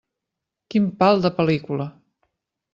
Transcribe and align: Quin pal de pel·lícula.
Quin 0.75 0.87
pal 1.03 1.23
de 1.27 1.33
pel·lícula. 1.37 1.89